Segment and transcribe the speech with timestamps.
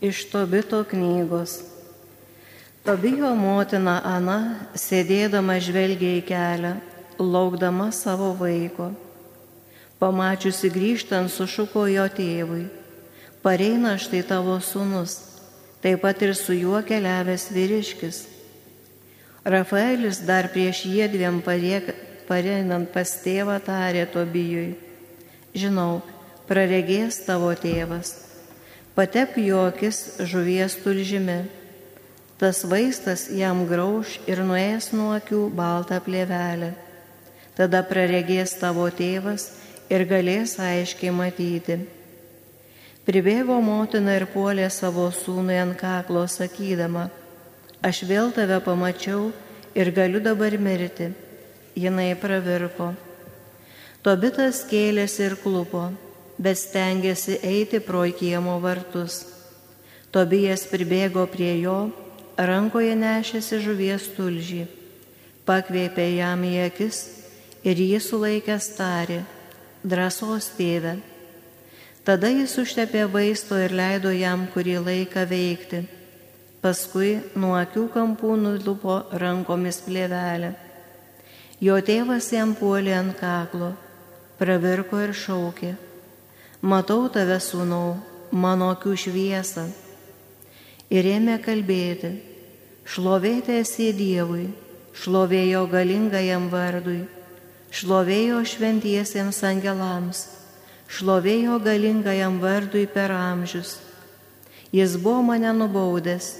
[0.00, 1.62] Iš Tobito knygos.
[2.84, 6.74] Tobijo motina Ana sėdėdama žvelgia į kelią,
[7.16, 8.90] laukdama savo vaiko.
[9.96, 12.66] Pamačiusi grįžtant sušuko jo tėvui.
[13.40, 15.16] Pareina štai tavo sunus,
[15.80, 18.20] taip pat ir su juo keliavęs vyriškis.
[19.48, 24.76] Rafaelis dar prieš jiedviem pareinant pas tėvą tarė Tobijui.
[25.56, 26.02] Žinau,
[26.44, 28.25] praregės tavo tėvas.
[28.96, 31.42] Patep juokis žuvies tulžimi.
[32.40, 36.70] Tas vaistas jam grauž ir nuės nuo akių baltą plėvelę.
[37.56, 39.50] Tada praregės tavo tėvas
[39.92, 41.76] ir galės aiškiai matyti.
[43.04, 47.10] Pribėgo motina ir puolė savo sūnui ant kaklo sakydama,
[47.84, 49.28] aš vėl tave pamačiau
[49.76, 51.12] ir galiu dabar mirti.
[51.76, 52.94] Jinai pravirko.
[54.00, 55.90] Tobitas kėlėsi ir klupo,
[56.38, 59.24] bet stengiasi eiti pro kiemo vartus.
[60.12, 61.90] Tobijas pribėgo prie jo,
[62.36, 64.62] rankoje nešėsi žuvies tulžį,
[65.48, 67.02] pakvėpė jam į akis
[67.66, 69.20] ir jį sulaikęs tarė,
[69.84, 70.96] drąsos tėve.
[72.06, 75.86] Tada jis užtepė vaisto ir leido jam kurį laiką veikti
[76.66, 80.54] paskui nuo akių kampų nulupo rankomis plėvelę.
[81.62, 83.68] Jo tėvas jam puolė ant kaklo,
[84.40, 85.72] pravirko ir šaukė,
[86.62, 87.96] matau tave sūnau,
[88.30, 89.66] mano akių šviesą.
[90.92, 92.12] Ir ėmė kalbėti,
[92.86, 94.46] šlovėte esi Dievui,
[94.94, 97.02] šlovėjo galingajam vardui,
[97.74, 100.26] šlovėjo šventiesiems angelams,
[100.88, 103.78] šlovėjo galingajam vardui per amžius.
[104.72, 106.34] Jis buvo mane nubaudęs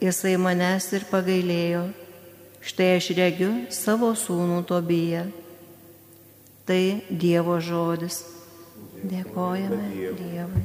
[0.00, 1.86] jisai manęs ir pagailėjo.
[2.66, 5.26] Štai aš regiu savo sūnų Tobiją.
[6.66, 8.35] Tai Dievo žodis.
[9.12, 10.64] Dėkojame Dievui.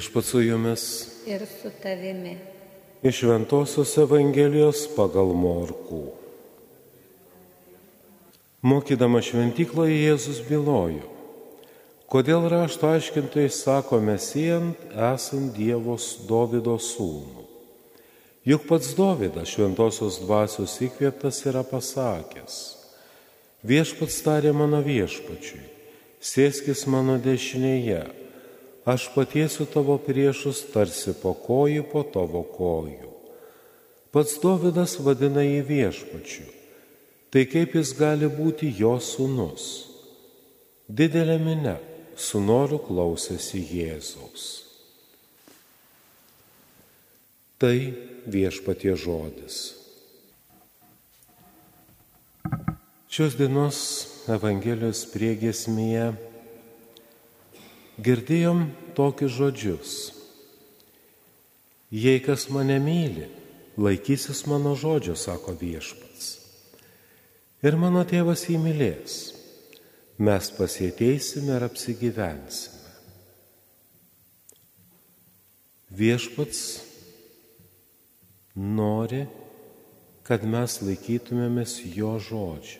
[0.00, 2.38] Viešpat su jumis ir su tavimi.
[3.02, 5.98] iš Ventosios Evangelijos pagal Morkų.
[8.62, 11.04] Mokydama šventykloje Jėzus bylojo,
[12.08, 14.80] kodėl rašto aiškintojai sako mesijant
[15.12, 17.44] esant Dievos Dovido sūnų.
[18.48, 22.56] Juk pats Dovydas šventosios dvasios įkvėptas yra pasakęs,
[23.68, 25.60] viešpats tarė mano viešpačiui,
[26.24, 28.19] sėskis mano dešinėje,
[28.88, 33.10] aš patiesiu tavo priešus tarsi po kojų po tavo kojų.
[34.10, 36.48] Pats Dovydas vadina jį viešpačiu
[37.30, 39.66] tai kaip jis gali būti jo sūnus?
[40.90, 41.76] Didelė minė
[42.18, 44.46] su noru klausėsi Jėzaus.
[47.60, 47.76] Tai
[48.26, 49.60] viešpatie žodis.
[53.10, 53.78] Šios dienos
[54.30, 56.10] Evangelijos priegesmėje
[58.00, 58.66] girdėjom
[58.96, 59.96] tokius žodžius.
[61.90, 63.26] Jei kas mane myli,
[63.80, 66.40] laikysis mano žodžio, sako viešpats
[67.66, 69.16] ir mano tėvas jį mylės.
[70.20, 72.76] Mes pasieteisime ir apsigyvensime.
[75.96, 76.60] Viešpats
[78.54, 79.24] nori,
[80.28, 82.78] kad mes laikytumėmės jo žodžių.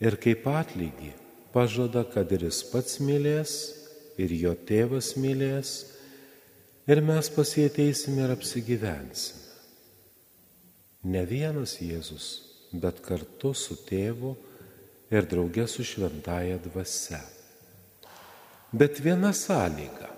[0.00, 1.10] Ir kaip atlygį
[1.52, 3.56] pažada, kad ir jis pats mylės,
[4.20, 5.72] ir jo tėvas mylės,
[6.90, 9.48] ir mes pasieteisime ir apsigyvensime.
[11.10, 12.30] Ne vienas Jėzus
[12.72, 14.34] bet kartu su tėvu
[15.10, 17.20] ir draugė su šventaja dvasia.
[18.70, 20.10] Bet viena sąlyga.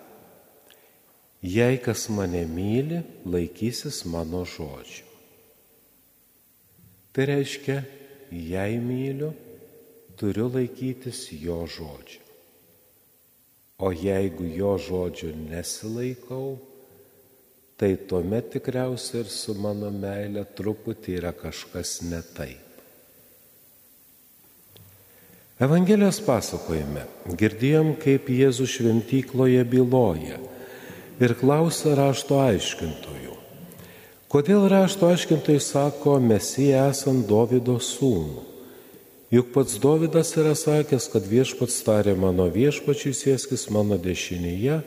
[1.43, 5.09] Jei kas mane myli, laikysis mano žodžių.
[7.13, 7.81] Tai reiškia,
[8.31, 9.33] jei myliu,
[10.17, 12.22] turiu laikytis jo žodžių.
[13.83, 16.55] O jeigu jo žodžių nesilaikau,
[17.75, 22.69] tai tuomet tikriausiai ir su mano meile truputį yra kažkas ne taip.
[25.63, 27.03] Evangelijos pasakojime
[27.39, 30.39] girdėjom, kaip Jėzus šventykloje byloja
[31.23, 33.37] ir klausia rašto aiškintojų.
[34.33, 38.52] Kodėl rašto aiškintojai sako, Mesija esant Davido sūnų?
[39.33, 44.83] Juk pats Davidas yra sakęs, kad viešpats tarė mano viešpačiui sėskis mano dešinėje,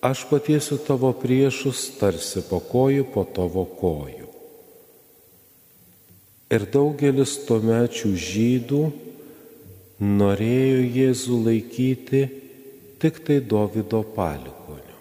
[0.00, 4.30] aš patiesiu tavo priešus tarsi po kojų po tavo kojų.
[6.52, 8.80] Ir daugelis tuomečių žydų
[10.00, 12.22] norėjo Jėzų laikyti
[13.04, 14.96] tik tai Davido palikoniu,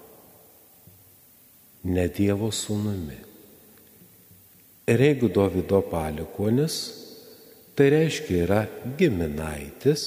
[1.87, 3.19] ne Dievo sūnumi.
[4.91, 6.81] Ir jeigu Davido palikonis,
[7.75, 8.61] tai reiškia yra
[8.97, 10.03] giminaitis,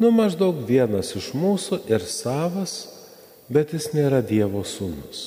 [0.00, 2.88] nu maždaug vienas iš mūsų ir savas,
[3.50, 5.22] bet jis nėra Dievo sūnus.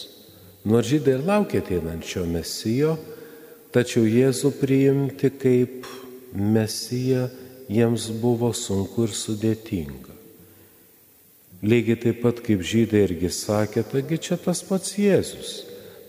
[0.63, 2.95] Nors žydai ir laukia ateinančio mesijo,
[3.75, 5.87] tačiau Jėzų priimti kaip
[6.33, 7.27] mesiją
[7.69, 10.13] jiems buvo sunku ir sudėtinga.
[11.63, 15.51] Lygiai taip pat kaip žydai irgi sakė, taigi čia tas pats Jėzus,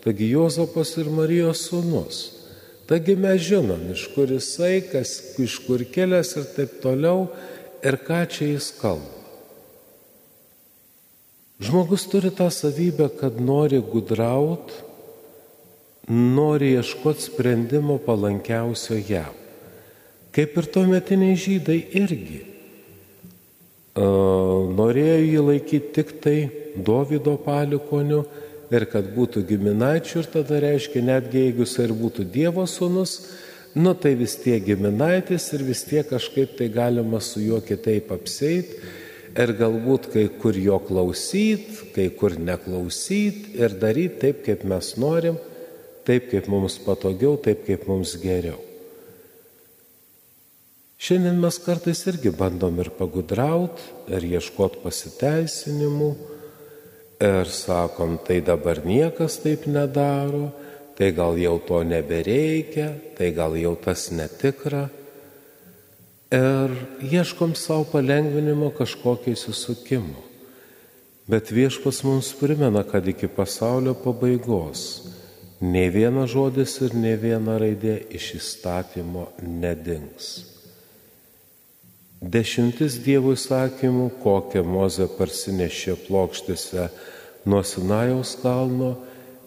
[0.02, 2.24] taigi Jozapas ir Marijos sūnus.
[2.84, 7.28] Taigi mes žinom, iš kur jisai, kas, iš kur kelias ir taip toliau,
[7.80, 9.14] ir ką čia jis kalba.
[11.64, 14.74] Žmogus turi tą savybę, kad nori gudraut,
[16.08, 19.32] nori ieškoti sprendimo palankiausio jam.
[20.34, 22.42] Kaip ir tuometiniai žydai irgi.
[23.94, 26.38] Norėjo jį laikyti tik tai
[26.74, 28.24] Davido palikoniu
[28.74, 33.14] ir kad būtų giminaičių ir tada reiškia, netgi jeigu jis ir būtų Dievo sūnus,
[33.74, 38.76] nu tai vis tiek giminaitis ir vis tiek kažkaip tai galima su juo kitaip apseit
[39.34, 45.40] ir galbūt kai kur jo klausyt, kai kur neklausyt ir daryti taip, kaip mes norim,
[46.06, 48.60] taip, kaip mums patogiau, taip, kaip mums geriau.
[51.04, 56.12] Šiandien mes kartais irgi bandom ir pagudraut, ir ieškoti pasiteisinimų,
[57.24, 60.50] ir sakom, tai dabar niekas taip nedaro,
[60.98, 64.88] tai gal jau to nebereikia, tai gal jau tas netikra
[66.34, 66.70] ir
[67.02, 70.22] ieškom savo palengvinimo kažkokio įsisukimo.
[71.30, 75.06] Bet viešpas mums primena, kad iki pasaulio pabaigos
[75.60, 80.34] ne vienas žodis ir ne viena raidė iš įstatymo nedings.
[82.20, 86.88] Dešimtis Dievo įsakymų, kokią Moze parsinešė plokštėse
[87.44, 88.94] nuo Sinajaus kalno,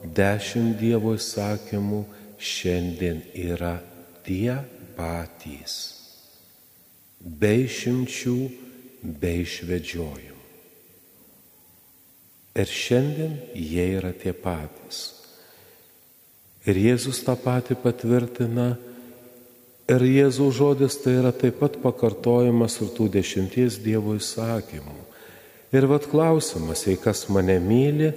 [0.04, 2.04] dešimt Dievo įsakymų
[2.38, 3.77] šiandien yra
[4.25, 4.60] tie
[4.98, 5.77] patys.
[7.20, 8.38] Be išimčių,
[9.01, 10.36] be išvedžiojimų.
[12.58, 15.13] Ir šiandien jie yra tie patys.
[16.68, 18.75] Ir Jėzus tą patį patvirtina.
[19.88, 25.07] Ir Jėzaus žodis tai yra taip pat pakartojimas ir tų dešimties Dievo įsakymų.
[25.71, 28.12] Ir vad klausimas, jei kas mane myli,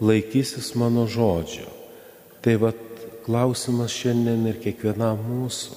[0.00, 1.68] laikysis mano žodžio.
[2.44, 2.80] Tai vad
[3.24, 5.76] klausimas šiandien ir kiekvienam mūsų,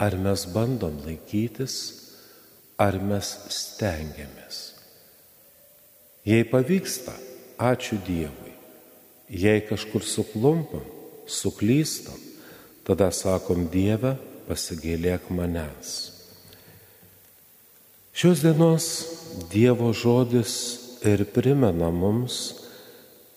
[0.00, 1.76] ar mes bandom laikytis,
[2.78, 4.60] ar mes stengiamės.
[6.28, 7.14] Jei pavyksta,
[7.58, 8.52] ačiū Dievui.
[9.28, 10.84] Jei kažkur suklumpam,
[11.28, 12.20] suklystam,
[12.84, 14.16] tada sakom Dieve,
[14.48, 16.17] pasigėlėk manęs.
[18.18, 18.84] Šios dienos
[19.52, 20.52] Dievo žodis
[21.06, 22.38] ir primena mums,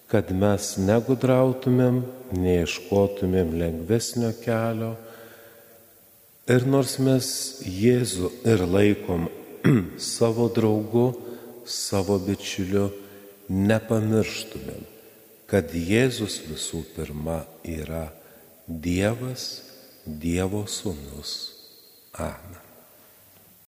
[0.10, 2.00] kad mes negudrautumėm,
[2.34, 4.96] neieškotumėm lengvesnio kelio.
[6.50, 7.28] Ir nors mes
[7.62, 9.28] Jėzų ir laikom
[10.16, 11.06] savo draugu,
[11.62, 12.88] savo bičiuliu,
[13.54, 14.82] nepamirštumėm,
[15.46, 17.44] kad Jėzus visų pirma
[17.78, 18.08] yra
[18.66, 19.48] Dievas,
[20.26, 21.38] Dievo sūnus.
[22.18, 22.61] Amen.